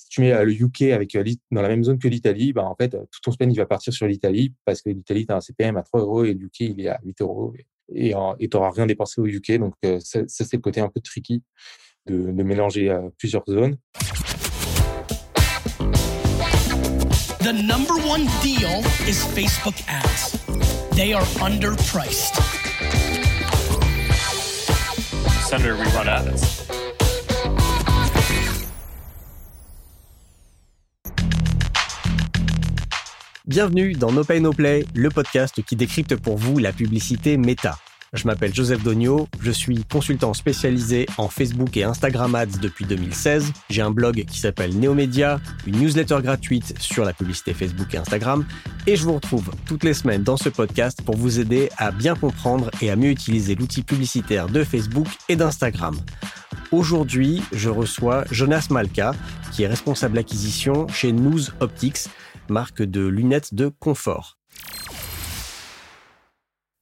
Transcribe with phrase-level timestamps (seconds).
[0.00, 1.14] Si tu mets le UK avec
[1.50, 3.92] dans la même zone que l'Italie, bah, en fait, tout ton spend il va partir
[3.92, 6.60] sur l'Italie parce que l'Italie, tu as un CPM à 3 euros et le UK,
[6.60, 7.52] il est à 8 euros
[7.94, 9.58] et tu n'auras rien dépensé au UK.
[9.58, 11.42] Donc, ça, c'est le côté un peu tricky
[12.06, 13.76] de, de mélanger plusieurs zones.
[17.40, 20.32] The number one deal is Facebook ads.
[20.96, 22.40] They are underpriced.
[25.46, 26.69] Senator, we run ads.
[33.50, 37.76] Bienvenue dans No Pay No Play, le podcast qui décrypte pour vous la publicité méta.
[38.12, 43.52] Je m'appelle Joseph Dogno, je suis consultant spécialisé en Facebook et Instagram Ads depuis 2016.
[43.68, 48.46] J'ai un blog qui s'appelle Neomedia, une newsletter gratuite sur la publicité Facebook et Instagram,
[48.86, 52.14] et je vous retrouve toutes les semaines dans ce podcast pour vous aider à bien
[52.14, 55.96] comprendre et à mieux utiliser l'outil publicitaire de Facebook et d'Instagram.
[56.72, 59.12] Aujourd'hui, je reçois Jonas Malka,
[59.52, 62.06] qui est responsable acquisition chez News Optics,
[62.48, 64.39] marque de lunettes de confort.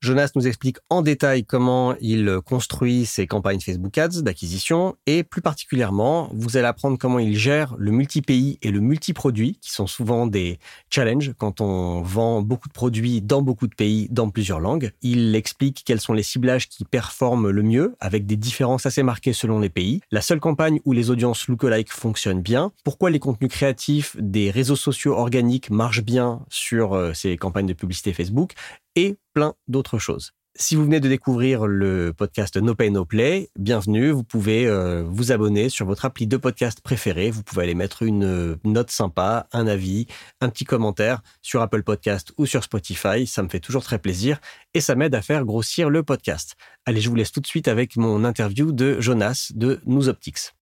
[0.01, 5.43] Jonas nous explique en détail comment il construit ses campagnes Facebook Ads d'acquisition et plus
[5.43, 10.29] particulièrement, vous allez apprendre comment il gère le multi-pays et le multi-produit qui sont souvent
[10.29, 14.93] des challenges quand on vend beaucoup de produits dans beaucoup de pays dans plusieurs langues.
[15.03, 19.33] Il explique quels sont les ciblages qui performent le mieux avec des différences assez marquées
[19.33, 20.01] selon les pays.
[20.13, 22.71] La seule campagne où les audiences lookalike fonctionnent bien.
[22.85, 27.73] Pourquoi les contenus créatifs des réseaux sociaux organiques marchent bien sur euh, ces campagnes de
[27.73, 28.55] publicité Facebook?
[28.99, 30.33] Et plein d'autres choses.
[30.57, 34.11] Si vous venez de découvrir le podcast No Pay No Play, bienvenue.
[34.11, 37.31] Vous pouvez euh, vous abonner sur votre appli de podcast préféré.
[37.31, 40.09] Vous pouvez aller mettre une note sympa, un avis,
[40.41, 43.25] un petit commentaire sur Apple Podcast ou sur Spotify.
[43.25, 44.41] Ça me fait toujours très plaisir
[44.75, 46.57] et ça m'aide à faire grossir le podcast.
[46.85, 50.57] Allez, je vous laisse tout de suite avec mon interview de Jonas de News Optics.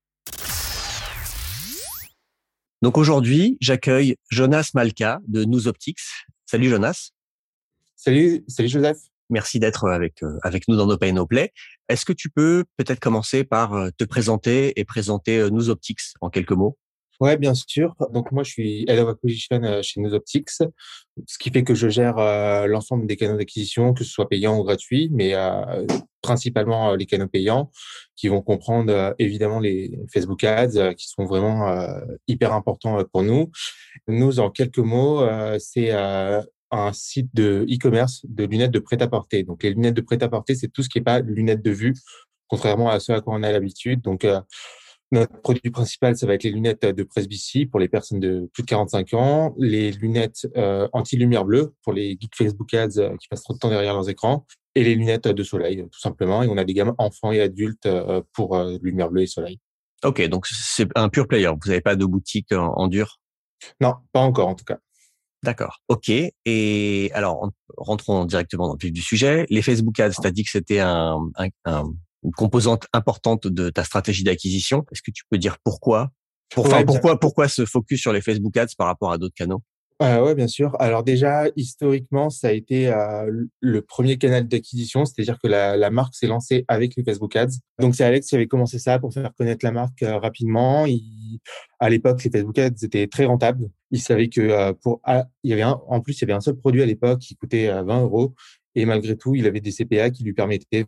[2.80, 6.00] Donc aujourd'hui, j'accueille Jonas Malka de News Optics.
[6.46, 7.12] Salut Jonas.
[8.04, 8.98] Salut, salut Joseph.
[9.30, 11.52] Merci d'être avec euh, avec nous dans nos Pay No Play.
[11.88, 16.00] Est-ce que tu peux peut-être commencer par euh, te présenter et présenter euh, Nous Optics
[16.20, 16.76] en quelques mots?
[17.20, 17.94] Ouais, bien sûr.
[18.12, 21.88] Donc moi, je suis Head of Acquisition chez Nous Optics, ce qui fait que je
[21.88, 22.16] gère
[22.66, 25.34] l'ensemble des canaux d'acquisition, que ce soit payant ou gratuit, mais
[26.20, 27.70] principalement les canaux payants,
[28.16, 31.86] qui vont comprendre évidemment les Facebook Ads, qui sont vraiment
[32.26, 33.52] hyper importants pour nous.
[34.08, 35.24] Nous, en quelques mots,
[35.60, 35.92] c'est
[36.72, 39.44] un site de e-commerce de lunettes de prêt-à-porter.
[39.44, 41.94] Donc, les lunettes de prêt-à-porter, c'est tout ce qui n'est pas lunettes de vue,
[42.48, 44.00] contrairement à ce à quoi on a l'habitude.
[44.00, 44.40] Donc, euh,
[45.12, 48.62] notre produit principal, ça va être les lunettes de Presbytie pour les personnes de plus
[48.62, 53.28] de 45 ans, les lunettes euh, anti-lumière bleue pour les geeks Facebook Ads euh, qui
[53.28, 56.42] passent trop de temps derrière leurs écrans, et les lunettes de soleil, tout simplement.
[56.42, 57.86] Et on a des gammes enfants et adultes
[58.32, 59.58] pour lumière bleue et soleil.
[60.02, 61.48] Ok, donc c'est un pur player.
[61.48, 63.20] Vous n'avez pas de boutique en dur?
[63.82, 64.78] Non, pas encore en tout cas.
[65.42, 65.80] D'accord.
[65.88, 66.10] OK.
[66.44, 69.44] Et alors, rentrons directement dans le vif du sujet.
[69.50, 71.18] Les Facebook Ads, tu as dit que c'était un,
[72.22, 74.84] une composante importante de ta stratégie d'acquisition.
[74.92, 76.10] Est-ce que tu peux dire pourquoi?
[76.54, 79.62] Pourquoi, pourquoi se focus sur les Facebook Ads par rapport à d'autres canaux?
[80.02, 80.76] Euh, Oui, bien sûr.
[80.80, 83.30] Alors déjà, historiquement, ça a été euh,
[83.60, 87.58] le premier canal d'acquisition, c'est-à-dire que la, marque s'est lancée avec les Facebook Ads.
[87.78, 90.86] Donc c'est Alex qui avait commencé ça pour faire connaître la marque euh, rapidement.
[91.80, 93.68] à l'époque, les Facebook Ads étaient très rentables.
[93.90, 96.32] Il savait que euh, pour ah, il y avait un, en plus il y avait
[96.32, 98.34] un seul produit à l'époque qui coûtait 20 euros
[98.74, 100.86] et malgré tout, il avait des CPA qui lui permettaient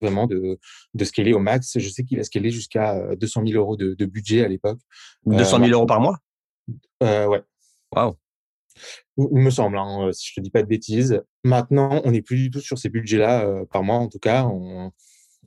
[0.00, 0.58] vraiment de,
[0.94, 1.78] de scaler au max.
[1.78, 4.80] Je sais qu'il a scalé jusqu'à 200 000 euros de, de budget à l'époque.
[5.26, 6.18] 200 000 euros par mois?
[7.02, 7.42] Euh, Ouais.
[7.94, 8.16] Waouh
[9.32, 11.22] il me semble, hein, euh, si je te dis pas de bêtises.
[11.44, 14.48] Maintenant, on n'est plus du tout sur ces budgets-là euh, par mois, en tout cas.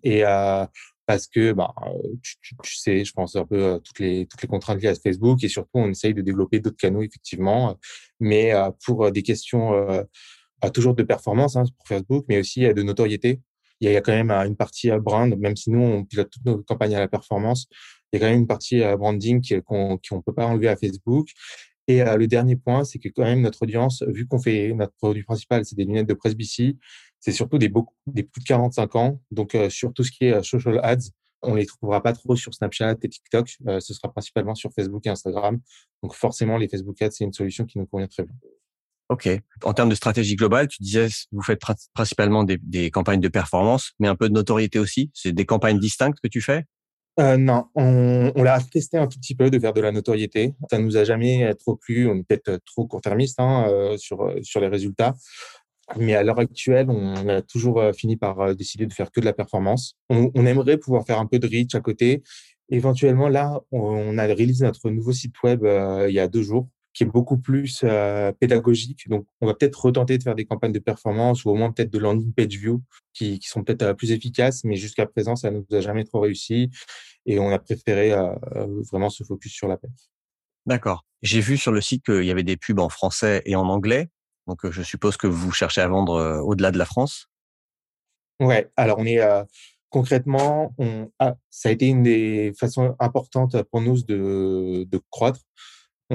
[0.03, 0.65] Et euh,
[1.05, 1.73] parce que, bah,
[2.21, 5.49] tu, sais, je pense un peu toutes les toutes les contraintes liées à Facebook et
[5.49, 7.77] surtout, on essaye de développer d'autres canaux effectivement,
[8.19, 8.53] mais
[8.85, 9.73] pour des questions
[10.73, 13.41] toujours de performance hein, pour Facebook, mais aussi de notoriété.
[13.81, 16.59] Il y a quand même une partie brand, même si nous on pilote toutes nos
[16.63, 17.67] campagnes à la performance,
[18.11, 21.27] il y a quand même une partie branding qu'on ne peut pas enlever à Facebook.
[21.87, 24.93] Et euh, le dernier point, c'est que quand même notre audience, vu qu'on fait notre
[24.93, 26.77] produit principal, c'est des lunettes de Presbytie,
[27.19, 29.21] c'est surtout des, beaucoup, des plus de 45 ans.
[29.31, 31.09] Donc euh, sur tout ce qui est euh, social ads,
[31.41, 33.49] on les trouvera pas trop sur Snapchat et TikTok.
[33.49, 35.59] ce sera principalement sur Facebook et Instagram.
[36.01, 38.33] Donc forcément, les Facebook ads, c'est une solution qui nous convient très bien.
[39.09, 39.27] Ok.
[39.65, 41.59] En termes de stratégie globale, tu disais, vous faites
[41.93, 45.11] principalement des, des campagnes de performance, mais un peu de notoriété aussi.
[45.13, 46.63] C'est des campagnes distinctes que tu fais?
[47.19, 50.55] Euh, non, on, on l'a testé un tout petit peu de faire de la notoriété.
[50.71, 52.07] Ça nous a jamais trop plu.
[52.09, 55.13] On est peut-être trop court-termiste hein, euh, sur sur les résultats.
[55.97, 59.25] Mais à l'heure actuelle, on a toujours euh, fini par décider de faire que de
[59.25, 59.95] la performance.
[60.09, 62.23] On, on, aimerait pouvoir faire un peu de reach à côté
[62.69, 66.67] Éventuellement, là, on a réalisé notre nouveau site web euh, il y a deux jours,
[66.93, 69.09] qui est beaucoup plus euh, pédagogique.
[69.09, 71.91] Donc, on va peut-être retenter de faire des campagnes de performance ou au moins peut-être
[71.91, 72.81] de landing page view
[73.13, 76.03] qui, qui sont peut-être euh, plus efficaces, mais jusqu'à présent, ça ne nous a jamais
[76.03, 76.69] trop réussi
[77.25, 78.13] et on a préféré
[78.91, 79.93] vraiment se focus sur la perf.
[80.65, 81.05] D'accord.
[81.21, 84.09] J'ai vu sur le site qu'il y avait des pubs en français et en anglais.
[84.45, 87.29] Donc, je suppose que vous cherchez à vendre au-delà de la France.
[88.41, 88.69] Ouais.
[88.75, 89.21] Alors, on est
[89.89, 91.09] concrètement, on
[91.49, 95.39] ça a été une des façons importantes pour nous de, de croître.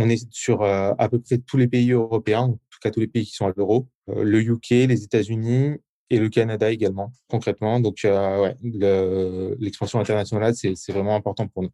[0.01, 3.01] On est sur euh, à peu près tous les pays européens, en tout cas tous
[3.01, 5.75] les pays qui sont à l'euro, euh, le UK, les États-Unis
[6.09, 7.81] et le Canada également, concrètement.
[7.81, 11.71] Donc, euh, ouais, l'expansion internationale, c'est vraiment important pour nous.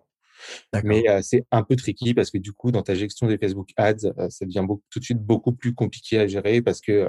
[0.84, 4.30] Mais c'est un peu tricky parce que du coup, dans ta gestion des Facebook Ads,
[4.30, 7.08] ça devient beaucoup, tout de suite beaucoup plus compliqué à gérer parce que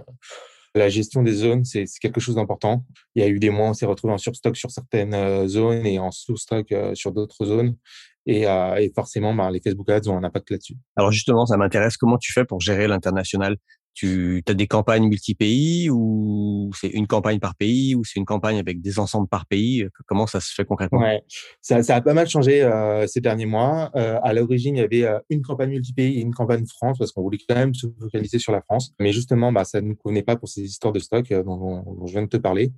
[0.76, 2.86] la gestion des zones, c'est quelque chose d'important.
[3.16, 6.00] Il y a eu des mois, on s'est retrouvé en surstock sur certaines zones et
[6.00, 7.76] en sous-stock sur d'autres zones.
[8.26, 10.76] Et, euh, et forcément, bah, les Facebook Ads ont un impact là-dessus.
[10.96, 11.98] Alors justement, ça m'intéresse.
[11.98, 13.58] Comment tu fais pour gérer l'international?
[13.96, 18.60] Tu as des campagnes multi-pays ou c'est une campagne par pays ou c'est une campagne
[18.60, 19.88] avec des ensembles par pays?
[20.06, 21.00] Comment ça se fait concrètement?
[21.00, 21.24] Ouais.
[21.62, 23.92] ça, ça, a pas mal changé euh, ces derniers mois.
[23.96, 27.14] Euh, à l'origine, il y avait euh, une campagne multi-pays et une campagne France parce
[27.14, 28.94] qu'on voulait quand même se focaliser sur la France.
[29.00, 32.06] Mais justement, bah, ça ne nous connaît pas pour ces histoires de stock dont, dont,
[32.06, 32.74] je viens de te parler.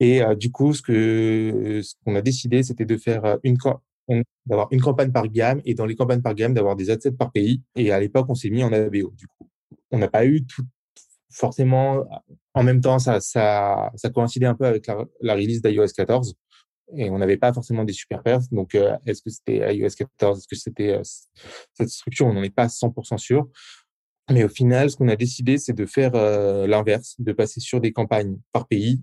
[0.00, 3.56] Et du coup, ce que ce qu'on a décidé, c'était de faire une
[4.46, 7.32] d'avoir une campagne par gamme et dans les campagnes par gamme d'avoir des assets par
[7.32, 7.62] pays.
[7.74, 9.48] Et à l'époque, on s'est mis en ABO du coup.
[9.90, 10.64] On n'a pas eu tout
[11.36, 12.04] forcément
[12.54, 16.34] en même temps ça ça ça coïncidait un peu avec la, la release d'iOS 14
[16.96, 20.38] et on n'avait pas forcément des super perfs donc euh, est-ce que c'était iOS 14
[20.38, 21.02] est-ce que c'était euh,
[21.74, 22.26] cette structure?
[22.26, 23.48] On n'en est pas 100% sûr.
[24.30, 27.80] Mais au final ce qu'on a décidé c'est de faire euh, l'inverse de passer sur
[27.80, 29.02] des campagnes par pays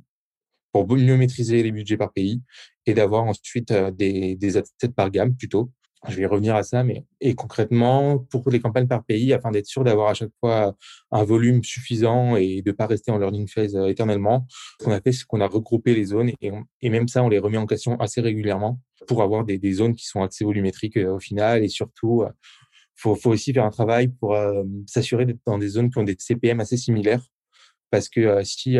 [0.73, 2.41] pour mieux maîtriser les budgets par pays
[2.85, 4.61] et d'avoir ensuite des des
[4.95, 5.71] par gamme plutôt.
[6.09, 9.67] Je vais revenir à ça, mais et concrètement, pour les campagnes par pays, afin d'être
[9.67, 10.75] sûr d'avoir à chaque fois
[11.11, 14.45] un volume suffisant et de pas rester en learning phase éternellement,
[14.79, 17.29] ce qu'on a fait, c'est qu'on a regroupé les zones et, et, même ça, on
[17.29, 20.97] les remet en question assez régulièrement pour avoir des, des zones qui sont assez volumétriques
[20.97, 22.25] au final et surtout,
[22.95, 24.35] faut, faut aussi faire un travail pour
[24.87, 27.23] s'assurer d'être dans des zones qui ont des CPM assez similaires
[27.93, 28.79] parce que si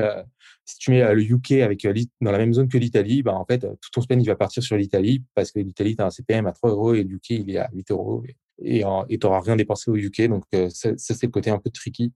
[0.80, 1.88] tu mets le UK avec
[2.20, 4.64] dans la même zone que l'Italie, bah, en fait, tout ton spend, il va partir
[4.64, 7.30] sur l'Italie parce que l'Italie, tu as un CPM à 3 euros et le UK,
[7.30, 8.24] il est à 8 euros
[8.64, 10.24] et tu n'auras rien dépensé au UK.
[10.24, 12.12] Donc, ça, c'est le côté un peu tricky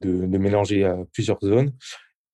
[0.00, 1.72] de, mélanger plusieurs zones.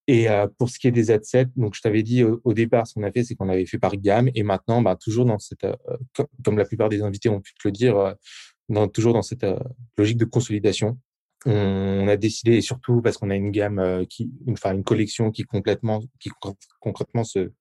[0.06, 0.26] Et
[0.58, 3.10] pour ce qui est des ad-sets, donc je t'avais dit au, départ, ce qu'on a
[3.10, 4.28] fait, c'est qu'on avait fait par gamme.
[4.34, 5.66] Et maintenant, bah, toujours dans cette,
[6.44, 8.14] comme, la plupart des invités ont pu te le dire,
[8.92, 9.46] toujours dans cette
[9.96, 10.98] logique de consolidation
[11.46, 14.84] on a décidé, et surtout parce qu'on a une gamme euh, qui, une, enfin une
[14.84, 16.30] collection qui complètement, qui
[16.80, 17.52] concrètement se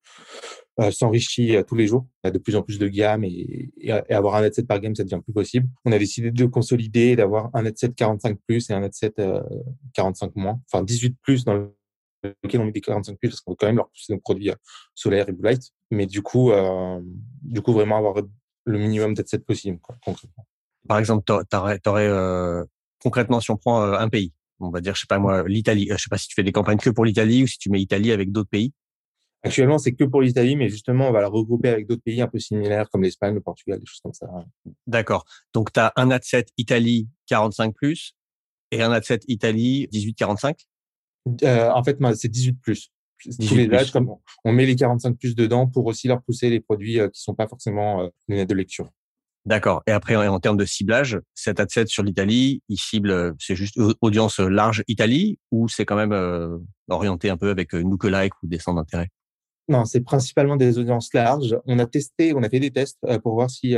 [0.80, 2.06] euh, s'enrichit euh, tous les jours.
[2.22, 4.66] Il y a de plus en plus de gammes et, et, avoir un net set
[4.66, 5.68] par gamme, ça devient plus possible.
[5.84, 9.20] On a décidé de consolider, d'avoir un net set 45 plus et un net set
[9.94, 11.70] 45 moins, enfin 18 plus dans
[12.42, 14.50] lequel on met des 45 plus parce qu'on veut quand même leur pousser nos produits
[14.94, 15.62] solaires et blue light.
[15.90, 16.52] Mais du coup,
[17.42, 18.14] du coup vraiment avoir
[18.64, 20.46] le minimum set possible concrètement.
[20.88, 21.78] Par exemple, tu aurais,
[23.04, 25.92] concrètement, si on prend euh, un pays, on va dire, je sais pas moi, l'Italie.
[25.92, 27.70] Euh, je sais pas si tu fais des campagnes que pour l'Italie ou si tu
[27.70, 28.72] mets Italie avec d'autres pays.
[29.42, 32.28] Actuellement, c'est que pour l'Italie, mais justement, on va la regrouper avec d'autres pays un
[32.28, 34.26] peu similaires comme l'Espagne, le Portugal, des choses comme ça.
[34.86, 35.26] D'accord.
[35.52, 38.16] Donc, tu as un ad7 Italie 45 plus
[38.70, 40.54] et un ad7 Italie 18-45
[41.42, 42.90] euh, En fait, c'est 18 plus.
[43.46, 44.10] Tous les âges, comme
[44.44, 47.46] on met les 45 plus dedans pour aussi leur pousser les produits qui sont pas
[47.46, 48.90] forcément lunettes de lecture.
[49.46, 49.82] D'accord.
[49.86, 53.54] Et après, en termes de ciblage, cet ad set sur l'Italie, il cible, euh, c'est
[53.54, 56.56] juste audience large Italie ou c'est quand même euh,
[56.88, 59.08] orienté un peu avec euh, like ou des centres d'intérêt?
[59.68, 61.58] Non, c'est principalement des audiences larges.
[61.66, 63.76] On a testé, on a fait des tests pour voir si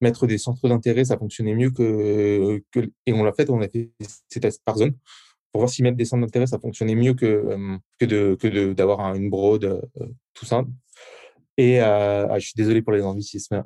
[0.00, 2.62] mettre des centres d'intérêt, ça fonctionnait mieux que,
[3.04, 3.90] et on l'a fait, on a fait
[4.28, 4.94] ces tests par zone
[5.50, 9.12] pour voir si mettre des centres d'intérêt, ça fonctionnait mieux que que de que d'avoir
[9.16, 9.82] une broad
[10.34, 10.70] tout simple.
[11.56, 13.64] Et ah, je suis désolé pour les anglicismes.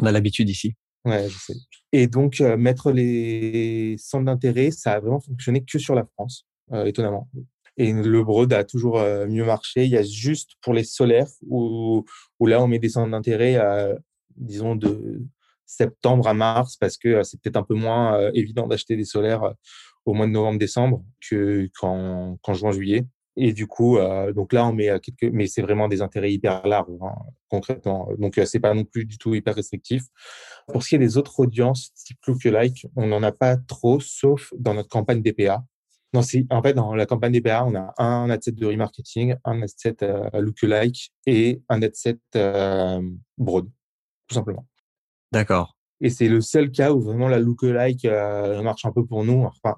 [0.00, 0.74] On a l'habitude ici.
[1.04, 1.54] Ouais, je sais.
[1.92, 6.46] Et donc, euh, mettre les centres d'intérêt, ça a vraiment fonctionné que sur la France,
[6.72, 7.28] euh, étonnamment.
[7.76, 9.84] Et le Broad a toujours euh, mieux marché.
[9.84, 12.04] Il y a juste pour les solaires où,
[12.40, 13.58] là, on met des centres d'intérêt,
[14.36, 15.22] disons, de
[15.64, 19.54] septembre à mars, parce que c'est peut-être un peu moins évident d'acheter des solaires
[20.04, 21.02] au mois de novembre-décembre
[21.78, 23.06] qu'en juin-juillet.
[23.36, 26.66] Et du coup, euh, donc là, on met quelques, mais c'est vraiment des intérêts hyper
[26.66, 27.14] larges, hein,
[27.48, 28.08] concrètement.
[28.18, 30.02] Donc, euh, c'est pas non plus du tout hyper restrictif.
[30.68, 34.52] Pour ce qui est des autres audiences, type like, on n'en a pas trop, sauf
[34.58, 35.62] dans notre campagne DPA.
[36.12, 39.62] Non, si, en fait, dans la campagne DPA, on a un adset de remarketing, un
[39.62, 40.28] adset euh,
[40.62, 43.00] like et un adset euh,
[43.38, 43.70] broad,
[44.26, 44.66] tout simplement.
[45.30, 45.76] D'accord.
[46.00, 48.06] Et c'est le seul cas où vraiment la lookalike
[48.64, 49.44] marche un peu pour nous.
[49.44, 49.76] Enfin,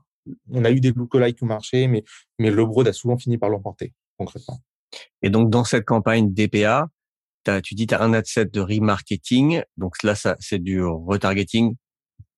[0.50, 2.04] on a eu des lookalikes qui ont marché, mais,
[2.38, 4.60] mais le broad a souvent fini par l'emporter, concrètement.
[5.22, 6.88] Et donc, dans cette campagne DPA,
[7.62, 9.62] tu dis tu as un ad set de remarketing.
[9.76, 11.74] Donc là, ça, c'est du retargeting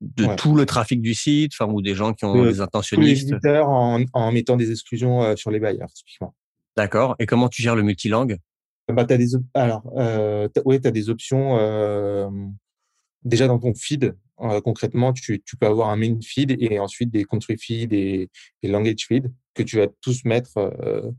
[0.01, 3.09] de tout le trafic du site, enfin, ou des gens qui ont des intentionnistes.
[3.09, 6.35] les visiteurs en, en, mettant des exclusions euh, sur les bailleurs, typiquement.
[6.77, 7.17] D'accord.
[7.19, 8.39] Et comment tu gères le multilangue
[8.93, 11.59] bah, as des, Alors, euh, as des options.
[11.59, 12.29] Euh,
[13.25, 17.25] déjà dans ton feed, euh, concrètement, tu, peux avoir un main feed et ensuite des
[17.25, 18.29] country feed et
[18.63, 21.11] des language feed que tu vas tous mettre euh,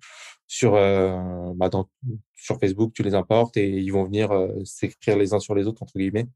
[0.48, 1.69] sur, euh, bah
[2.36, 4.29] sur Facebook, tu les importes et ils vont venir
[4.65, 6.27] s'écrire les uns sur les autres, entre guillemets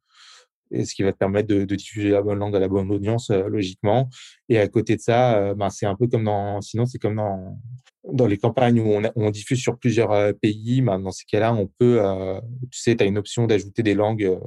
[0.72, 3.32] et ce qui va te permettre de, diffuser la bonne langue à la bonne audience
[3.32, 4.08] logiquement.
[4.50, 7.60] Et à côté de ça, ben, c'est un peu comme dans, sinon c'est comme dans
[8.14, 10.82] dans les campagnes où on, diffuse sur plusieurs pays.
[10.82, 12.00] Ben, dans ces cas-là, on peut,
[12.72, 14.40] tu sais, tu as une option d'ajouter des langues.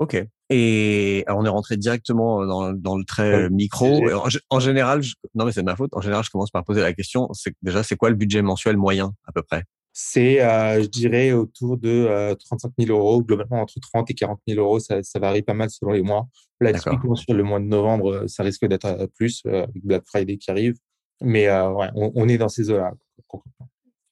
[0.00, 0.16] Ok.
[0.52, 4.02] Et alors on est rentré directement dans, dans le trait micro.
[4.50, 5.90] En, général, je, non mais c'est de ma faute.
[5.94, 7.28] En général, je commence par poser la question.
[7.32, 9.62] C'est déjà, c'est quoi le budget mensuel moyen à peu près?
[9.92, 14.40] C'est, euh, je dirais, autour de euh, 35 000 euros, globalement entre 30 et 40
[14.48, 14.78] 000 euros.
[14.78, 16.28] Ça, ça varie pas mal selon les mois.
[16.60, 19.84] Là, typiquement, sur le mois de novembre, euh, ça risque d'être euh, plus euh, avec
[19.84, 20.76] Black Friday qui arrive.
[21.22, 22.92] Mais ouais, on, on, est dans ces eaux-là.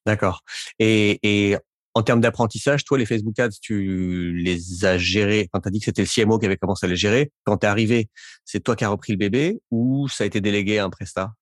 [0.04, 0.42] D'accord.
[0.78, 1.57] Et, et
[1.98, 5.48] en termes d'apprentissage, toi, les Facebook Ads, tu les as gérés.
[5.52, 7.58] Quand tu as dit que c'était le CMO qui avait commencé à les gérer, quand
[7.58, 8.08] tu arrivé,
[8.44, 11.32] c'est toi qui as repris le bébé ou ça a été délégué à un prestat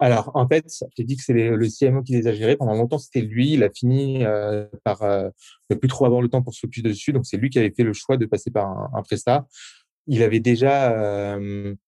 [0.00, 2.56] alors, en fait, je t'ai dit que c'est le CMO qui les a gérés.
[2.56, 3.52] Pendant longtemps, c'était lui.
[3.52, 5.30] Il a fini euh, par euh,
[5.70, 7.12] ne plus trop avoir le temps pour focus dessus.
[7.12, 9.46] Donc, c'est lui qui avait fait le choix de passer par un, un.
[10.06, 11.38] Il avait déjà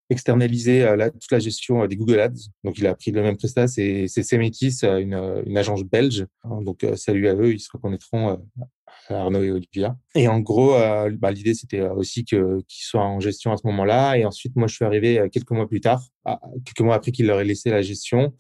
[0.09, 2.49] externalisé toute la gestion des Google Ads.
[2.65, 3.69] Donc, il a pris le même prestat.
[3.69, 6.27] C'est Semetis, une, agence belge.
[6.45, 7.53] Donc, salut à eux.
[7.53, 8.41] Ils se reconnaîtront
[9.11, 9.97] Arnaud et Olivia.
[10.15, 10.73] Et en gros,
[11.19, 14.17] bah, l'idée, c'était aussi qu'ils soient en gestion à ce moment-là.
[14.17, 16.03] Et ensuite, moi, je suis arrivé quelques mois plus tard,
[16.65, 18.35] quelques mois après qu'il leur ait laissé la gestion.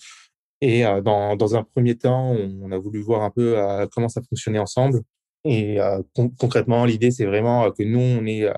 [0.61, 3.57] Et dans, un premier temps, on a voulu voir un peu
[3.93, 5.03] comment ça fonctionnait ensemble.
[5.45, 5.79] Et
[6.39, 8.51] concrètement, l'idée, c'est vraiment que nous, on ait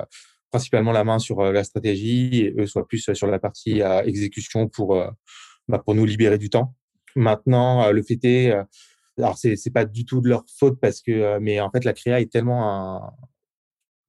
[0.51, 4.97] principalement la main sur la stratégie et eux soient plus sur la partie exécution pour,
[5.69, 6.75] bah, pour nous libérer du temps.
[7.17, 8.55] Maintenant, le fait est,
[9.19, 11.85] alors c'est c'est pas du tout de leur faute parce que euh, mais en fait
[11.85, 13.11] la créa est tellement un,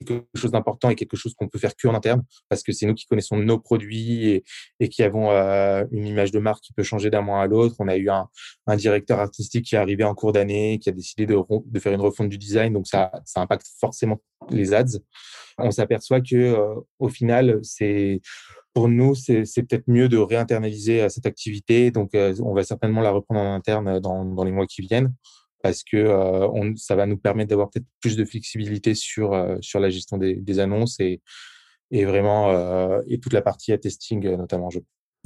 [0.05, 2.85] quelque chose d'important et quelque chose qu'on peut faire que en interne parce que c'est
[2.85, 4.43] nous qui connaissons nos produits
[4.79, 7.75] et, qui avons euh, une image de marque qui peut changer d'un mois à l'autre.
[7.79, 8.27] On a eu un,
[8.75, 12.29] directeur artistique qui est arrivé en cours d'année, qui a décidé de, faire une refonte
[12.29, 14.99] du design, donc ça, ça impacte forcément les ads.
[15.57, 18.21] On s'aperçoit que euh, au final, c'est
[18.73, 21.91] pour nous, c'est peut-être mieux de réinternaliser euh, cette activité.
[21.91, 25.13] Donc, on va certainement la reprendre en interne dans les mois qui viennent
[25.61, 29.79] parce que euh, on, ça va nous permettre d'avoir peut-être plus de flexibilité sur, sur
[29.79, 31.21] la gestion des, des annonces et,
[31.91, 34.69] et vraiment et toute la partie à testing notamment.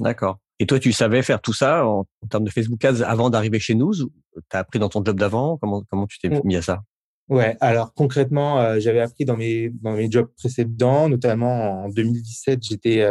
[0.00, 0.38] D'accord.
[0.60, 3.74] Et toi, tu savais faire tout ça en, termes de Facebook Ads avant d'arriver chez
[3.74, 4.08] nous Tu
[4.52, 5.58] as appris dans ton job d'avant?
[5.58, 6.82] Comment, comment tu t'es mis à ça?
[7.28, 13.08] Ouais, alors concrètement, j'avais appris dans mes dans mes jobs précédents, notamment en 2017, j'étais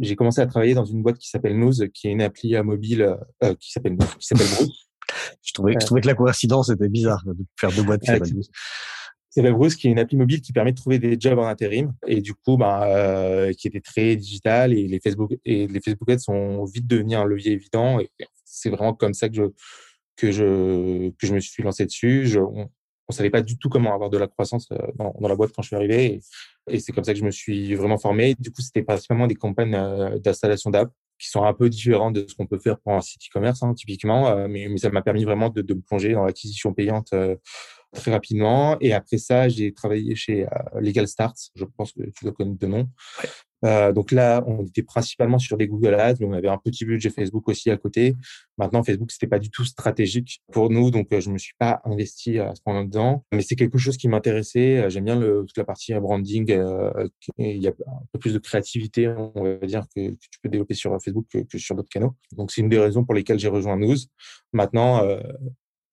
[0.00, 3.16] j'ai commencé à travailler dans une boîte qui s'appelle Nose, qui est une appli mobile
[3.58, 4.46] qui s'appelle qui s'appelle.
[5.42, 8.50] Je trouvais je trouvais que la coïncidence était bizarre de faire deux boîtes Bruce.
[9.30, 11.94] C'est Bruce qui est une appli mobile qui permet de trouver des jobs en intérim
[12.06, 16.10] et du coup bah euh, qui était très digital et les Facebook et les Facebook
[16.10, 18.10] Ads sont vite devenus un levier évident et
[18.44, 19.44] c'est vraiment comme ça que je
[20.16, 22.26] que je, que je me suis lancé dessus.
[22.26, 22.68] Je, on
[23.08, 25.52] ne savait pas du tout comment avoir de la croissance euh, dans, dans la boîte
[25.54, 26.04] quand je suis arrivé.
[26.68, 28.34] Et, et c'est comme ça que je me suis vraiment formé.
[28.38, 30.92] Du coup, c'était principalement des campagnes euh, d'installation d'app
[31.22, 33.74] qui sont un peu différentes de ce qu'on peut faire pour un site e-commerce, hein,
[33.74, 34.28] typiquement.
[34.28, 37.14] Euh, mais, ça m'a permis vraiment de, me plonger dans l'acquisition payante
[37.92, 38.76] très rapidement.
[38.80, 40.46] Et après ça, j'ai travaillé chez
[40.80, 41.36] Legal Start.
[41.54, 42.88] Je pense que tu dois connaître de nom.
[43.64, 46.84] Euh, donc là, on était principalement sur des Google Ads, mais on avait un petit
[46.84, 48.16] budget Facebook aussi à côté.
[48.58, 51.80] Maintenant, Facebook, c'était pas du tout stratégique pour nous, donc euh, je me suis pas
[51.84, 53.24] investi à ce moment dedans.
[53.32, 54.78] Mais c'est quelque chose qui m'intéressait.
[54.78, 56.50] Euh, j'aime bien le, toute la partie branding.
[56.52, 60.48] Euh, il y a un peu plus de créativité, on va dire, que, tu peux
[60.48, 62.14] développer sur Facebook que, sur d'autres canaux.
[62.36, 63.96] Donc c'est une des raisons pour lesquelles j'ai rejoint News.
[64.52, 65.20] Maintenant, euh,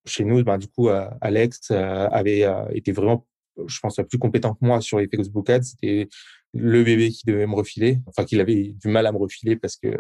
[0.06, 0.90] chez nous, ben, du coup,
[1.22, 3.26] Alex avait été vraiment
[3.68, 5.64] je pense, plus compétent que moi sur les Facebook Ads.
[5.64, 6.08] C'était
[6.53, 9.75] le bébé qui devait me refiler, enfin qu'il avait du mal à me refiler parce
[9.75, 9.96] que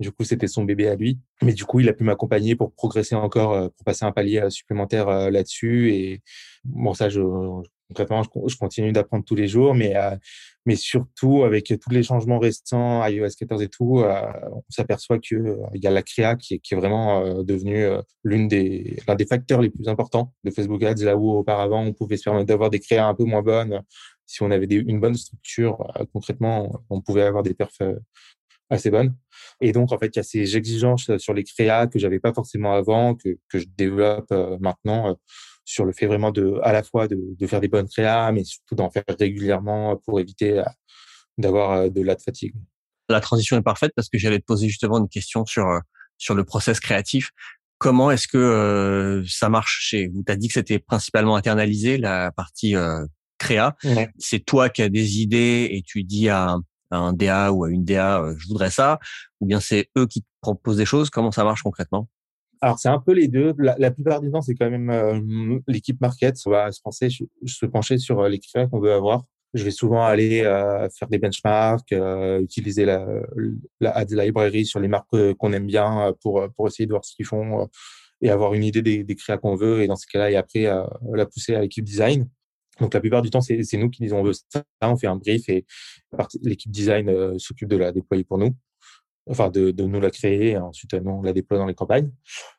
[0.00, 1.20] du coup c'était son bébé à lui.
[1.42, 4.40] Mais du coup il a pu m'accompagner pour progresser encore, euh, pour passer un palier
[4.40, 5.92] euh, supplémentaire euh, là-dessus.
[5.92, 6.22] Et
[6.64, 7.20] bon ça je
[7.88, 9.94] concrètement je, continue d'apprendre tous les jours, mais
[10.64, 15.84] mais surtout avec tous les changements récents, iOS 14 et tout, on s'aperçoit que il
[15.84, 17.86] y a la créa qui est, qui est vraiment devenue
[18.24, 21.92] l'une des l'un des facteurs les plus importants de Facebook Ads là où auparavant on
[21.92, 23.82] pouvait se permettre d'avoir des créas un peu moins bonnes
[24.26, 25.78] si on avait une bonne structure,
[26.12, 27.82] concrètement, on pouvait avoir des perfs
[28.70, 29.14] assez bonnes.
[29.60, 32.32] Et donc, en fait, il y a ces exigences sur les créas que j'avais pas
[32.32, 35.16] forcément avant, que, que je développe maintenant
[35.64, 38.44] sur le fait vraiment de, à la fois de, de faire des bonnes créas, mais
[38.44, 40.62] surtout d'en faire régulièrement pour éviter
[41.38, 42.54] d'avoir de la fatigue.
[43.08, 45.66] La transition est parfaite parce que j'allais te poser justement une question sur
[46.16, 47.30] sur le process créatif.
[47.78, 50.22] Comment est-ce que ça marche chez vous?
[50.24, 52.74] Tu as dit que c'était principalement internalisé la partie
[53.44, 53.76] créa.
[54.18, 56.56] C'est toi qui as des idées et tu dis à
[56.90, 59.00] un, DA ou à une DA je voudrais ça
[59.40, 62.08] ou bien c'est eux qui te proposent des choses Comment ça marche concrètement?
[62.60, 63.52] Alors c'est un peu les deux.
[63.58, 67.08] La, plupart du temps, c'est quand même l'équipe market va se pencher,
[67.44, 69.24] se pencher sur les créas qu'on veut avoir.
[69.54, 73.06] Je vais souvent aller euh, faire des benchmarks, euh, utiliser la,
[73.80, 77.14] la Library sur les marques euh, qu'on aime bien pour, pour essayer de voir ce
[77.14, 77.68] qu'ils font
[78.20, 79.82] et avoir une idée des, des créas qu'on veut.
[79.82, 80.64] Et dans ce cas-là, et après,
[81.12, 82.28] la pousser à l'équipe design.
[82.80, 85.16] Donc la plupart du temps, c'est nous qui disons on veut ça, on fait un
[85.16, 85.64] brief et
[86.42, 88.54] l'équipe design s'occupe de la déployer pour nous,
[89.28, 92.10] enfin de, de nous la créer et ensuite nous on la déploie dans les campagnes.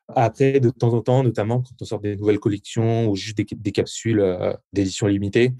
[0.07, 3.45] Après, de temps en temps, notamment quand on sort des nouvelles collections ou juste des,
[3.51, 4.23] des capsules
[4.71, 5.51] d'édition limitée,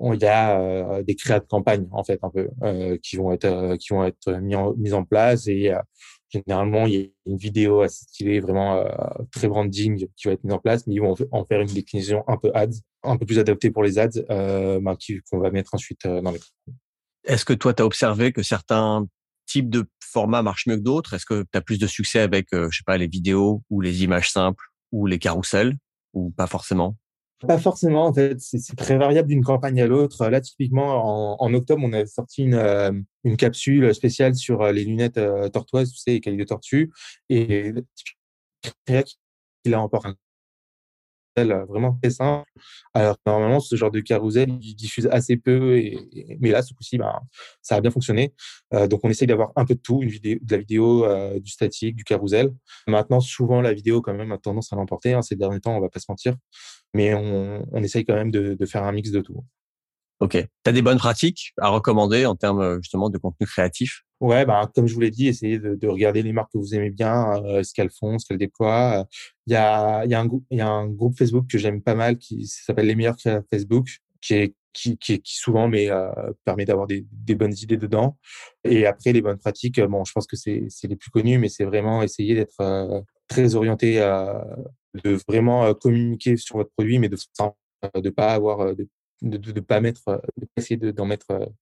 [0.00, 3.32] il y a euh, des créas de campagne en fait un peu euh, qui vont
[3.32, 5.72] être euh, qui vont être mis en, mis en place et
[6.30, 8.84] généralement il y a une vidéo assez stylée vraiment
[9.32, 12.22] très branding qui va être mise en place mais ils vont en faire une déclinaison
[12.26, 12.70] un peu ads
[13.02, 14.96] un peu plus adaptée pour les ads euh, bah,
[15.30, 16.40] qu'on va mettre ensuite dans les
[17.24, 19.06] est-ce que toi tu as observé que certains
[19.46, 21.14] types de formats marchent mieux que d'autres?
[21.14, 24.02] Est-ce que tu as plus de succès avec je sais pas les vidéos ou les
[24.02, 25.76] images simples ou les carousels
[26.14, 26.96] ou pas forcément?
[27.46, 28.40] Pas forcément, en fait.
[28.40, 30.28] C'est très variable d'une campagne à l'autre.
[30.28, 32.92] Là, typiquement, en, en, octobre, on a sorti une, euh,
[33.24, 36.90] une capsule spéciale sur euh, les lunettes euh, tortoises, tu sais, les de tortue.
[37.28, 37.72] Et
[39.64, 40.10] il a emporté
[41.44, 42.48] vraiment très simple.
[42.94, 46.98] Alors normalement, ce genre de carousel, il diffuse assez peu, et, mais là, ce coup-ci,
[46.98, 47.22] bah,
[47.62, 48.34] ça a bien fonctionné.
[48.74, 51.38] Euh, donc on essaye d'avoir un peu de tout, une vidéo, de la vidéo, euh,
[51.40, 52.52] du statique, du carousel.
[52.86, 55.12] Maintenant, souvent, la vidéo, quand même, a tendance à l'emporter.
[55.14, 56.34] Hein, ces derniers temps, on va pas se mentir.
[56.94, 59.44] Mais on, essaye quand même de faire un mix de tout.
[60.20, 60.32] Ok.
[60.32, 64.02] Tu as des bonnes pratiques à recommander en termes justement de contenu créatif?
[64.20, 66.74] Ouais, bah, comme je vous l'ai dit, essayez de, de, regarder les marques que vous
[66.74, 69.06] aimez bien, euh, ce qu'elles font, ce qu'elles déploient.
[69.46, 70.20] Il y a, il y, a
[70.68, 73.86] un, groupe Facebook que j'aime pas mal qui s'appelle Les meilleurs créateurs Facebook,
[74.20, 76.10] qui est qui, qui, qui souvent mais euh,
[76.44, 77.04] permet d'avoir des,
[77.34, 78.16] bonnes idées dedans.
[78.64, 81.64] Et après les bonnes pratiques, bon, je pense que c'est les plus connus, mais c'est
[81.64, 84.44] vraiment essayer d'être euh, très orienté à
[85.04, 87.16] de vraiment communiquer sur votre produit, mais de
[87.94, 88.88] de pas avoir de
[89.22, 91.52] de, de, pas mettre, de essayer d'en mettre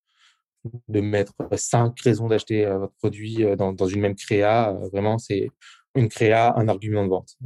[0.89, 4.73] de mettre cinq raisons d'acheter votre produit dans, dans, une même créa.
[4.93, 5.51] Vraiment, c'est
[5.95, 7.37] une créa, un argument de vente.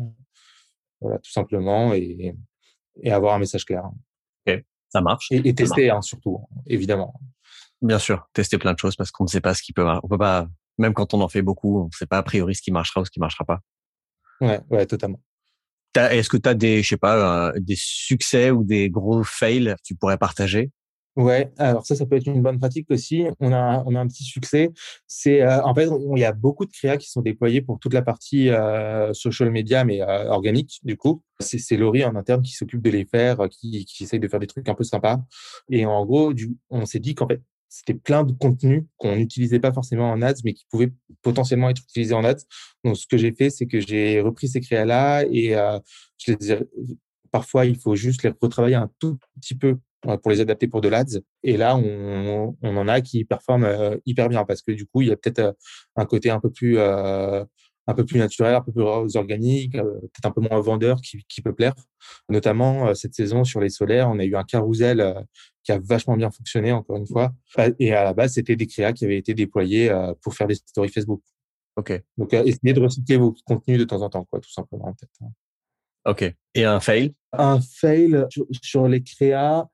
[1.01, 2.35] Voilà, tout simplement, et,
[3.03, 3.85] et avoir un message clair.
[4.47, 5.29] Ok, ça marche.
[5.31, 7.15] Et, tester, hein, surtout, évidemment.
[7.83, 10.01] Bien sûr, tester plein de choses parce qu'on ne sait pas ce qui peut marcher.
[10.05, 12.55] On peut pas, même quand on en fait beaucoup, on ne sait pas a priori
[12.55, 13.61] ce qui marchera ou ce qui marchera pas.
[14.41, 15.21] Ouais, ouais, totalement.
[15.97, 19.83] Est-ce que tu as des, je sais pas, des succès ou des gros fails que
[19.83, 20.71] tu pourrais partager?
[21.17, 23.25] Ouais, alors ça, ça peut être une bonne pratique aussi.
[23.41, 24.71] On a, on a un petit succès.
[25.09, 27.93] C'est euh, en fait, il y a beaucoup de créas qui sont déployés pour toute
[27.93, 31.23] la partie euh, social media, mais euh, organique du coup.
[31.41, 34.47] C'est Laurie en interne qui s'occupe de les faire, qui, qui essaye de faire des
[34.47, 35.19] trucs un peu sympas.
[35.71, 36.33] Et en gros,
[36.71, 40.43] on s'est dit qu'en fait, c'était plein de contenus qu'on n'utilisait pas forcément en ads,
[40.45, 42.45] mais qui pouvaient potentiellement être utilisés en ads.
[42.85, 46.59] Donc, ce que j'ai fait, c'est que j'ai repris ces créas-là et ai,
[47.31, 50.89] parfois, il faut juste les retravailler un tout petit peu pour les adapter pour de
[50.89, 51.21] l'ADS.
[51.43, 55.09] Et là, on, en a qui performent euh, hyper bien parce que du coup, il
[55.09, 55.53] y a peut-être euh,
[55.97, 57.45] un côté un peu plus euh,
[57.91, 61.43] un peu plus naturel, un peu plus organique, peut-être un peu moins vendeur qui, qui
[61.43, 61.75] peut plaire.
[62.29, 65.27] Notamment cette saison sur les solaires, on a eu un carousel
[65.63, 67.33] qui a vachement bien fonctionné encore une fois.
[67.79, 70.89] Et à la base, c'était des créas qui avaient été déployés pour faire des stories
[70.89, 71.23] Facebook.
[71.77, 72.03] Ok.
[72.17, 75.11] Donc essayez de recycler vos contenus de temps en temps, quoi, tout simplement en tête.
[76.07, 76.35] Ok.
[76.55, 77.15] Et un fail?
[77.33, 78.25] Un fail
[78.63, 79.69] sur les créas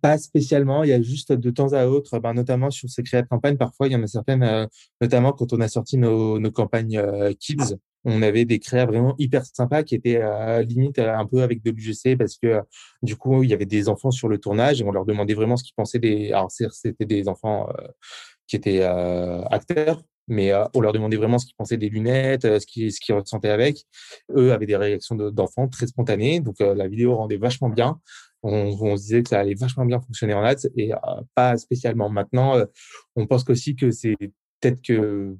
[0.00, 0.84] pas spécialement.
[0.84, 3.56] Il y a juste de temps à autre, ben, notamment sur ces créas de campagne,
[3.56, 4.66] parfois il y en a certaines, euh,
[5.00, 9.14] notamment quand on a sorti nos, nos campagnes euh, Kids, on avait des créas vraiment
[9.18, 12.62] hyper sympas qui étaient euh, limite un peu avec de l'UGC parce que
[13.02, 15.56] du coup il y avait des enfants sur le tournage et on leur demandait vraiment
[15.56, 16.32] ce qu'ils pensaient des.
[16.32, 17.68] Alors c'était des enfants
[18.46, 22.90] qui étaient acteurs, mais on leur demandait vraiment ce qu'ils pensaient des lunettes, ce qu'ils
[22.90, 23.84] ce qu'ils ressentaient avec.
[24.34, 28.00] Eux avaient des réactions d'enfants très spontanées, donc la vidéo rendait vachement bien
[28.42, 30.96] on, on, se disait que ça allait vachement bien fonctionner en ads et euh,
[31.34, 32.08] pas spécialement.
[32.08, 32.66] Maintenant, euh,
[33.16, 34.16] on pense aussi que c'est
[34.60, 35.36] peut-être que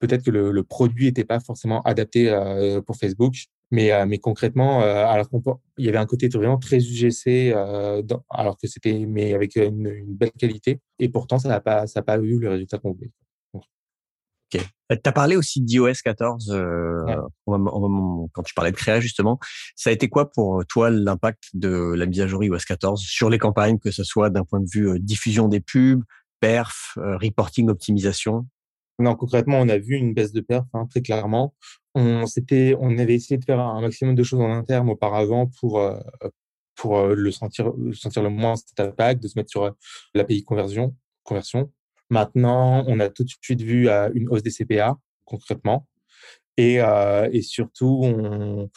[0.00, 3.34] peut-être que le, le produit n'était pas forcément adapté euh, pour Facebook
[3.70, 5.28] Mais, euh, mais concrètement, alors
[5.76, 7.52] il y avait un côté vraiment très UGC,
[8.30, 10.80] alors que c'était, mais avec une, une, belle qualité.
[10.98, 13.10] Et pourtant, ça n'a pas, ça pas eu le résultat qu'on voulait.
[14.54, 14.62] Ok.
[14.90, 17.04] Tu as parlé aussi d'iOS 14 euh,
[17.46, 19.38] quand tu parlais de créa justement.
[19.76, 23.28] Ça a été quoi pour toi l'impact de la mise à jour iOS 14 sur
[23.28, 26.02] les campagnes, que ce soit d'un point de vue diffusion des pubs,
[26.40, 28.46] perf, reporting, optimisation?
[29.00, 31.54] Non, concrètement, on a vu une baisse de perf, hein, très clairement.
[31.94, 35.78] On, s'était, on avait essayé de faire un maximum de choses en interne auparavant pour,
[35.78, 35.98] euh,
[36.74, 39.70] pour euh, le sentir, sentir le moins cet impact, de se mettre sur euh,
[40.14, 41.72] l'API conversion, conversion.
[42.10, 45.86] Maintenant, on a tout de suite vu une hausse des CPA, concrètement.
[46.56, 46.76] Et,
[47.32, 48.70] et surtout, on,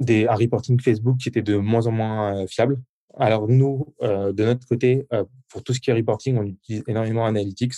[0.00, 2.80] des, un reporting Facebook qui était de moins en moins fiable.
[3.18, 5.06] Alors nous, de notre côté,
[5.48, 7.74] pour tout ce qui est reporting, on utilise énormément Analytics.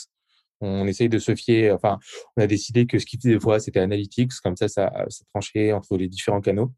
[0.60, 2.00] On essaye de se fier, enfin,
[2.36, 5.72] on a décidé que ce qui faisait fois, c'était Analytics, comme ça, ça, ça tranchait
[5.72, 6.72] entre les différents canaux.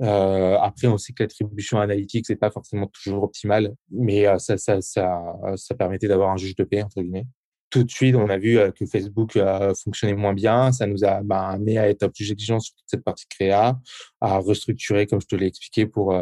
[0.00, 4.56] Euh, après, on sait que l'attribution Analytics n'est pas forcément toujours optimale, mais euh, ça,
[4.56, 7.26] ça, ça, ça permettait d'avoir un juge de paix, entre guillemets.
[7.70, 9.38] Tout de suite, on a vu euh, que Facebook
[9.82, 10.72] fonctionnait moins bien.
[10.72, 13.78] Ça nous a bah, amené à être plus exigeants sur cette partie créa,
[14.20, 16.14] à restructurer, comme je te l'ai expliqué, pour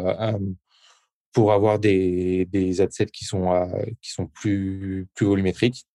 [1.33, 3.69] pour avoir des, des adsets qui sont
[4.01, 5.85] qui sont plus plus volumétriques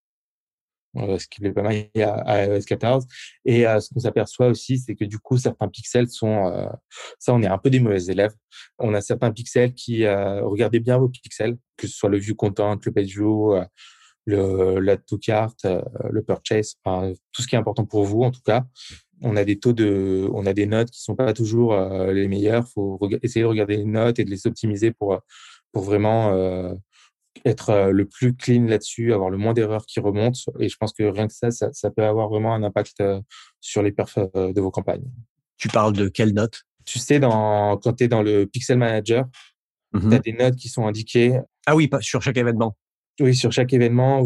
[0.94, 3.06] ce qui plaît pas mal à, iOS 14.
[3.44, 6.68] Et euh, ce qu'on s'aperçoit aussi, c'est que du coup, certains pixels sont, euh,
[7.18, 8.34] ça, on est un peu des mauvais élèves.
[8.78, 12.34] On a certains pixels qui euh, regardez bien vos pixels, que ce soit le view
[12.34, 13.54] content, le page view,
[14.24, 18.30] le l'add to cart, le purchase, enfin, tout ce qui est important pour vous en
[18.30, 18.64] tout cas.
[19.20, 22.66] On a des taux de, on a des notes qui sont pas toujours les meilleures.
[22.68, 25.20] Faut essayer de regarder les notes et de les optimiser pour
[25.72, 26.76] pour vraiment
[27.44, 30.38] être euh, le plus clean là-dessus, avoir le moins d'erreurs qui remontent.
[30.58, 33.20] Et je pense que rien que ça, ça, peut avoir vraiment un impact euh,
[33.60, 35.04] sur les perfs euh, de vos campagnes.
[35.56, 39.26] Tu parles de quelle note Tu sais, dans, quand tu es dans le Pixel Manager,
[39.92, 41.38] mmh tu as des notes qui sont indiquées.
[41.66, 42.76] Ah oui, sur chaque événement.
[43.20, 44.24] Oui, sur chaque événement,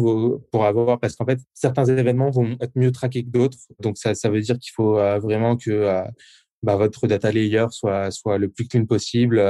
[0.51, 3.57] pour avoir, parce qu'en fait, certains événements vont être mieux traqués que d'autres.
[3.79, 6.03] Donc, ça, ça veut dire qu'il faut vraiment que
[6.63, 9.43] bah, votre data layer soit, le plus clean possible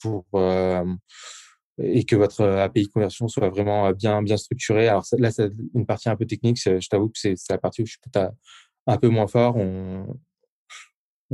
[0.00, 0.24] pour
[1.78, 4.88] et que votre euh, API conversion soit vraiment euh, bien bien structurée.
[4.88, 6.58] Alors là, c'est une partie un peu technique.
[6.58, 8.32] Je t'avoue que c'est la partie où je suis peut-être
[8.86, 9.56] un peu moins fort.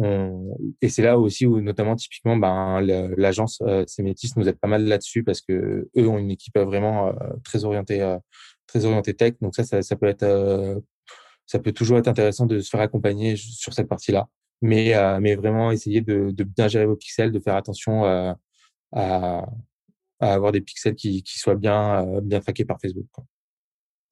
[0.01, 2.81] Et c'est là aussi où, notamment, typiquement, ben,
[3.17, 7.13] l'agence euh, nous aide pas mal là-dessus parce que eux ont une équipe vraiment euh,
[7.45, 8.17] très orientée,
[8.67, 9.35] très orientée tech.
[9.41, 10.83] Donc ça, ça, ça peut être,
[11.47, 14.29] ça peut toujours être intéressant de se faire accompagner sur cette partie-là.
[14.63, 18.37] Mais, mais vraiment essayer de, de, bien gérer vos pixels, de faire attention à,
[20.23, 23.07] à avoir des pixels qui, qui soient bien, euh, bien traqués par Facebook.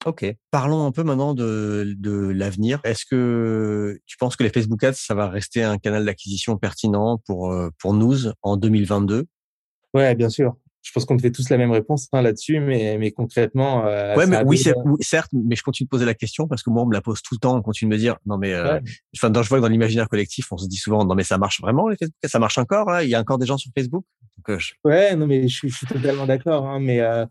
[0.06, 0.24] Ok.
[0.50, 2.80] Parlons un peu maintenant de, de l'avenir.
[2.84, 7.18] Est-ce que tu penses que les Facebook Ads, ça va rester un canal d'acquisition pertinent
[7.26, 9.26] pour, euh, pour nous en 2022
[9.92, 12.96] Ouais, bien sûr je pense qu'on te fait tous la même réponse hein, là-dessus, mais,
[12.98, 13.86] mais concrètement.
[13.86, 14.58] Euh, ouais, mais oui,
[15.00, 17.20] certes, mais je continue de poser la question parce que moi, on me la pose
[17.22, 17.56] tout le temps.
[17.56, 18.80] On continue de me dire, non, mais, euh,
[19.16, 21.60] enfin, je vois que dans l'imaginaire collectif, on se dit souvent, non, mais ça marche
[21.60, 23.04] vraiment, les Facebook, ça marche encore, là?
[23.04, 24.04] Il y a encore des gens sur Facebook?
[24.38, 27.26] Donc, euh, Ouais, non, mais je, je suis totalement d'accord, hein, mais, euh,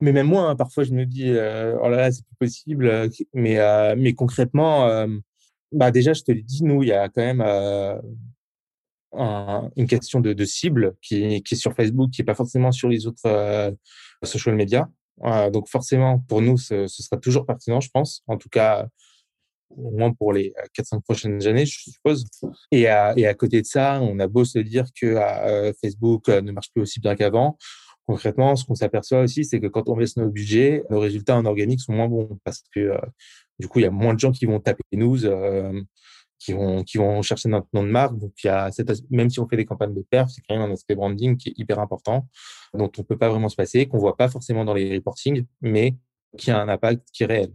[0.00, 3.10] mais même moi, hein, parfois, je me dis, euh, oh là là, c'est plus possible.
[3.34, 3.58] Mais,
[3.96, 5.06] mais concrètement,
[5.72, 7.42] bah, déjà, je te l'ai dit, nous, il y a quand même,
[9.12, 13.26] une question de, cible qui, est sur Facebook, qui n'est pas forcément sur les autres
[13.26, 13.70] euh,
[14.22, 14.88] social media.
[15.24, 18.22] Euh, donc forcément, pour nous, ce, sera toujours pertinent, je pense.
[18.26, 18.86] En tout cas,
[19.70, 22.24] au moins pour les 4-5 prochaines années, je suppose.
[22.70, 26.70] Et à, côté de ça, on a beau se dire que euh, Facebook ne marche
[26.72, 27.58] plus aussi bien qu'avant.
[28.08, 31.44] Concrètement, ce qu'on s'aperçoit aussi, c'est que quand on baisse nos budgets, nos résultats en
[31.44, 32.98] organique sont moins bons parce que
[33.60, 35.18] du coup, il y a moins de gens qui vont taper news
[36.38, 38.16] qui vont, qui vont chercher notre nom de marque.
[38.18, 38.70] Donc, il y a
[39.10, 41.50] même si on fait des campagnes de perf, c'est quand même un aspect branding qui
[41.50, 42.28] est hyper important,
[42.74, 45.96] dont on peut pas vraiment se passer, qu'on voit pas forcément dans les reportings, mais
[46.36, 47.52] qui a un impact qui est réel.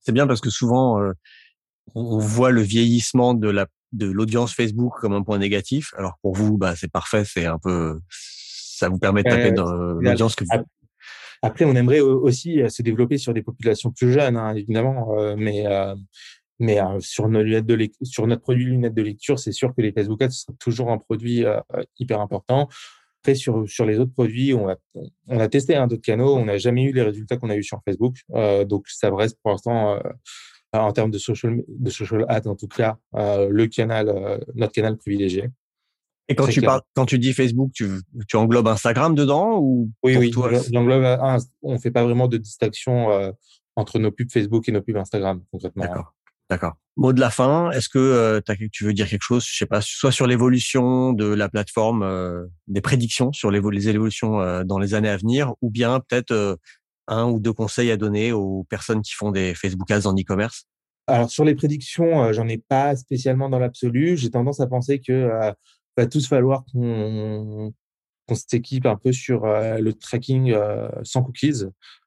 [0.00, 1.12] C'est bien parce que souvent, euh,
[1.94, 5.94] on voit le vieillissement de la de l'audience Facebook comme un point négatif.
[5.96, 8.00] Alors pour vous, bah, c'est parfait, c'est un peu,
[8.84, 10.64] ça vous permet de taper dans l'audience que vous.
[11.42, 15.66] Après, on aimerait aussi se développer sur des populations plus jeunes, hein, évidemment, euh, mais
[15.66, 15.94] euh,
[16.58, 19.82] mais euh, sur, nos lunettes de sur notre produit lunettes de lecture, c'est sûr que
[19.82, 21.60] les Facebook Ads sont toujours un produit euh,
[21.98, 22.68] hyper important.
[23.22, 24.76] Après, sur, sur les autres produits, on a,
[25.28, 26.34] on a testé un d'autres canaux.
[26.34, 28.16] On n'a jamais eu les résultats qu'on a eu sur Facebook.
[28.34, 29.98] Euh, donc, ça reste pour l'instant,
[30.72, 35.48] en termes de social, de social ads, en tout cas, le canal, notre canal privilégié.
[36.28, 40.16] Et quand tu parles, quand tu dis Facebook, tu, tu englobes Instagram dedans ou Oui,
[40.16, 40.30] oui.
[40.30, 40.50] Toi,
[41.62, 43.32] on fait pas vraiment de distinction
[43.76, 45.84] entre nos pubs Facebook et nos pubs Instagram, concrètement.
[45.84, 46.14] D'accord.
[46.50, 46.74] D'accord.
[46.96, 49.80] Mot de la fin, est-ce que euh, tu veux dire quelque chose, je sais pas,
[49.80, 54.78] soit sur l'évolution de la plateforme, euh, des prédictions sur les, les évolutions euh, dans
[54.78, 56.58] les années à venir, ou bien peut-être
[57.08, 60.66] un ou deux conseils à donner aux personnes qui font des Facebook Ads en e-commerce?
[61.06, 64.16] Alors sur les prédictions, j'en ai pas spécialement dans l'absolu.
[64.16, 65.52] J'ai tendance à penser que
[65.96, 67.72] va tous falloir qu'on
[68.34, 70.54] s'équipe un peu sur le tracking
[71.02, 71.64] sans cookies.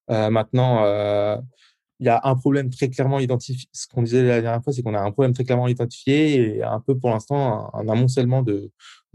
[0.07, 0.83] maintenant
[1.99, 3.67] il y a un problème très clairement identifié.
[3.71, 6.63] Ce qu'on disait la dernière fois, c'est qu'on a un problème très clairement identifié et
[6.63, 8.71] un peu pour l'instant un, amoncellement de,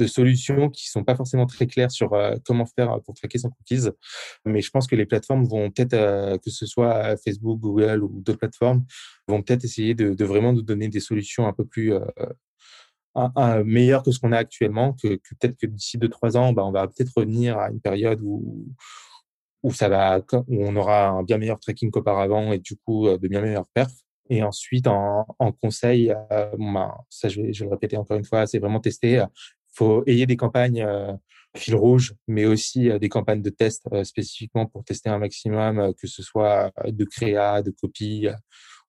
[0.08, 3.88] solutions qui sont pas forcément très claires sur euh, comment faire pour traquer son cookies.
[4.44, 8.20] Mais je pense que les plateformes vont peut-être, euh, que ce soit Facebook, Google ou
[8.20, 8.84] d'autres plateformes,
[9.28, 11.92] vont peut-être essayer de, vraiment nous donner des solutions un peu plus
[13.16, 14.94] euh, meilleures que ce qu'on a actuellement.
[14.94, 17.80] Que, que peut-être que d'ici deux trois ans, bah, on va peut-être revenir à une
[17.80, 18.66] période où
[19.62, 23.18] où ça va, où on aura un bien meilleur tracking qu'auparavant et du coup euh,
[23.18, 23.94] de bien meilleurs perfs.
[24.30, 28.16] Et ensuite, en, en conseil, euh, ben, ça je vais, je vais, le répéter encore
[28.16, 29.14] une fois, c'est vraiment tester.
[29.14, 31.12] Il faut ayer des campagnes euh,
[31.56, 36.22] fil rouge, mais aussi des campagnes de test spécifiquement pour tester un maximum, que ce
[36.22, 38.26] soit de créa, de copie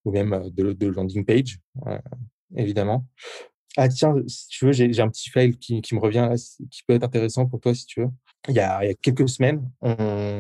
[0.06, 1.60] ou même de, de landing page,
[2.56, 3.06] évidemment.
[3.76, 6.30] Ah tiens, si tu veux, j'ai un petit fail qui, me revient,
[6.70, 8.10] qui peut être intéressant pour toi si tu veux
[8.50, 9.70] il y a, quelques semaines,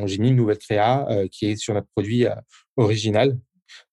[0.05, 2.35] j'ai mis une nouvelle créa euh, qui est sur notre produit euh,
[2.75, 3.37] original,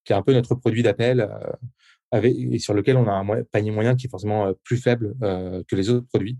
[0.03, 1.21] qui est un peu notre produit d'appel,
[2.13, 5.75] euh, et sur lequel on a un panier moyen qui est forcément plus faible que
[5.77, 6.37] les autres produits.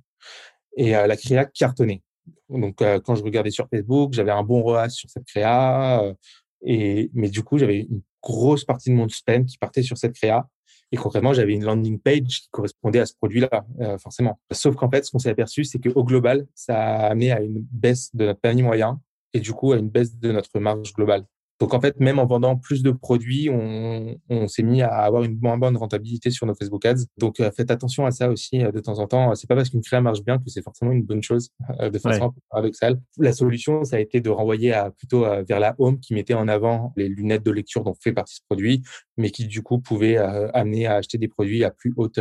[0.75, 2.03] Et la créa cartonnait.
[2.49, 6.13] Donc, quand je regardais sur Facebook, j'avais un bon ROAS sur cette créa,
[6.61, 10.13] et, mais du coup, j'avais une grosse partie de mon spend qui partait sur cette
[10.13, 10.45] créa.
[10.91, 14.39] Et concrètement, j'avais une landing page qui correspondait à ce produit-là, euh, forcément.
[14.51, 17.65] Sauf qu'en fait, ce qu'on s'est aperçu, c'est qu'au global, ça a amené à une
[17.71, 18.99] baisse de notre panier moyen
[19.33, 21.25] et du coup à une baisse de notre marge globale.
[21.61, 25.21] Donc en fait, même en vendant plus de produits, on, on s'est mis à avoir
[25.21, 27.03] une moins bonne rentabilité sur nos Facebook Ads.
[27.19, 29.35] Donc euh, faites attention à ça aussi euh, de temps en temps.
[29.35, 31.99] C'est pas parce qu'une créa marche bien que c'est forcément une bonne chose euh, de
[31.99, 32.41] façon ouais.
[32.49, 32.99] paradoxale.
[33.19, 36.47] La solution, ça a été de renvoyer à, plutôt vers la home qui mettait en
[36.47, 38.81] avant les lunettes de lecture dont fait partie ce produit,
[39.17, 42.19] mais qui du coup pouvait amener à acheter des produits à plus haute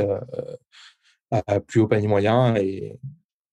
[1.30, 2.98] à plus haut panier moyen et,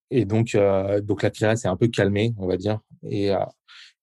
[0.10, 0.58] et donc,
[1.04, 2.82] donc la créa s'est un peu calmée, on va dire.
[3.10, 3.32] Et,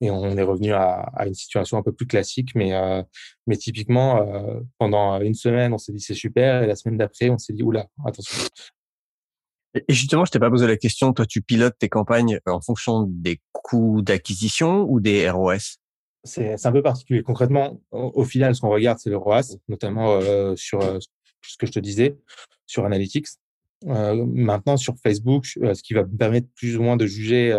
[0.01, 2.51] et on est revenu à, à, une situation un peu plus classique.
[2.55, 3.03] Mais, euh,
[3.47, 6.63] mais typiquement, euh, pendant une semaine, on s'est dit c'est super.
[6.63, 8.45] Et la semaine d'après, on s'est dit oula, attention.
[9.75, 11.13] Et justement, je t'ai pas posé la question.
[11.13, 15.79] Toi, tu pilotes tes campagnes en fonction des coûts d'acquisition ou des ROS
[16.23, 17.23] C'est un peu particulier.
[17.23, 21.67] Concrètement, au, au final, ce qu'on regarde, c'est le ROAS, notamment euh, sur ce que
[21.67, 22.17] je te disais,
[22.67, 23.27] sur Analytics.
[23.87, 27.53] Euh, maintenant, sur Facebook, ce qui va me permettre plus ou moins de juger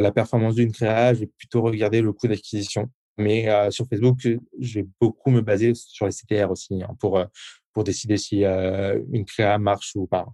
[0.00, 2.90] la performance d'une créa, je vais plutôt regarder le coût d'acquisition.
[3.18, 7.18] Mais euh, sur Facebook, je vais beaucoup me baser sur les CTR aussi hein, pour,
[7.18, 7.26] euh,
[7.72, 10.26] pour décider si euh, une créa marche ou pas.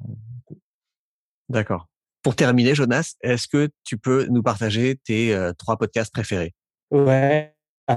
[1.48, 1.88] D'accord.
[2.22, 6.54] Pour terminer, Jonas, est-ce que tu peux nous partager tes euh, trois podcasts préférés?
[6.90, 7.52] Ouais.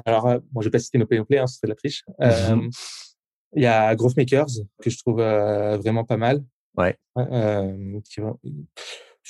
[0.05, 2.03] Alors, bon, je vais pas citer nos play, hein, ce serait de la triche.
[2.19, 2.69] Mhm.
[3.55, 4.51] Il y a Growth Makers
[4.81, 6.43] que je trouve vraiment pas mal.
[6.77, 6.95] Ouais.
[8.05, 8.21] Qui,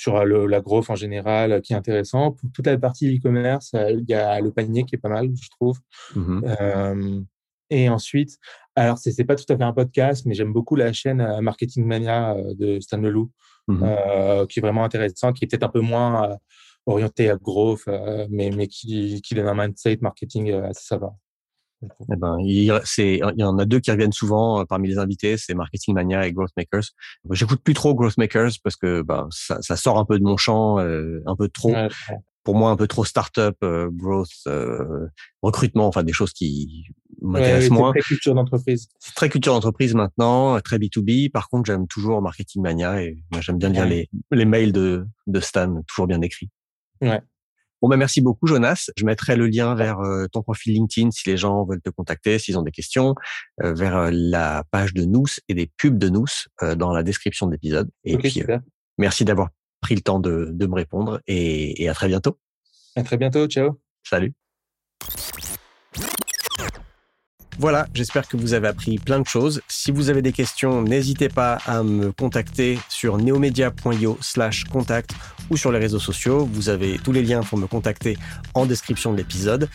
[0.00, 2.32] sur le, la growth en général qui est intéressant.
[2.32, 5.48] Pour toute la partie e-commerce, il y a le panier qui est pas mal, je
[5.50, 5.78] trouve.
[6.16, 7.20] Euh,
[7.68, 8.38] et ensuite,
[8.74, 12.34] alors c'est pas tout à fait un podcast, mais j'aime beaucoup la chaîne Marketing Mania
[12.58, 13.30] de Stan Leloup,
[13.68, 16.38] euh, qui est vraiment intéressant, qui est peut-être un peu moins
[16.86, 17.86] orienté à growth,
[18.30, 21.10] mais mais qui qui donne un mindset marketing assez sympa.
[21.82, 24.98] Eh ben, il, c'est, il y en a deux qui reviennent souvent euh, parmi les
[24.98, 26.84] invités, c'est Marketing Mania et Growth Makers.
[27.30, 30.36] J'écoute plus trop Growth Makers parce que bah, ça, ça sort un peu de mon
[30.36, 31.72] champ, euh, un peu trop.
[31.72, 31.88] Ouais.
[32.42, 35.06] Pour moi, un peu trop startup, euh, growth, euh,
[35.42, 36.86] recrutement, enfin des choses qui
[37.20, 37.92] m'intéressent ouais, moins.
[37.92, 38.88] Très culture d'entreprise.
[38.98, 41.30] C'est très culture d'entreprise maintenant, très B2B.
[41.30, 45.06] Par contre, j'aime toujours Marketing Mania et moi, j'aime bien lire les, les mails de,
[45.26, 46.48] de Stan, toujours bien écrits.
[47.02, 47.20] Ouais.
[47.82, 48.90] Bon, ben merci beaucoup, Jonas.
[48.96, 52.38] Je mettrai le lien vers euh, ton profil LinkedIn si les gens veulent te contacter,
[52.38, 53.14] s'ils ont des questions,
[53.62, 56.26] euh, vers euh, la page de Nous et des pubs de Nous
[56.76, 57.88] dans la description de l'épisode.
[58.04, 58.60] Et okay, puis, super.
[58.98, 59.48] merci d'avoir
[59.80, 62.38] pris le temps de, de me répondre et, et à très bientôt.
[62.96, 63.46] À très bientôt.
[63.46, 63.80] Ciao.
[64.02, 64.34] Salut.
[67.58, 69.60] Voilà, j'espère que vous avez appris plein de choses.
[69.68, 75.12] Si vous avez des questions, n'hésitez pas à me contacter sur neomedia.io slash contact
[75.50, 76.48] ou sur les réseaux sociaux.
[76.50, 78.16] Vous avez tous les liens pour me contacter
[78.54, 79.68] en description de l'épisode.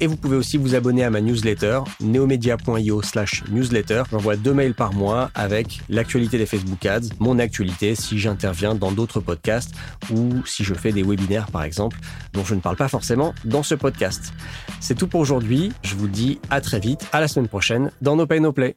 [0.00, 4.02] Et vous pouvez aussi vous abonner à ma newsletter, neomedia.io slash newsletter.
[4.10, 8.92] J'envoie deux mails par mois avec l'actualité des Facebook Ads, mon actualité si j'interviens dans
[8.92, 9.74] d'autres podcasts
[10.12, 11.98] ou si je fais des webinaires par exemple,
[12.32, 14.32] dont je ne parle pas forcément dans ce podcast.
[14.80, 15.72] C'est tout pour aujourd'hui.
[15.82, 18.76] Je vous dis à très vite, à la semaine prochaine dans No Pay No Play.